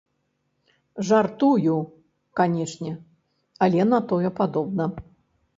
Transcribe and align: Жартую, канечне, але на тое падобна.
Жартую, 1.09 1.75
канечне, 2.41 2.91
але 3.67 3.81
на 3.91 3.99
тое 4.15 4.29
падобна. 4.41 4.93